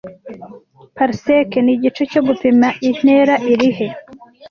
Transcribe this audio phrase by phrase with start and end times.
[0.95, 3.87] 'Parsec' nigice cyo gupima intera irihe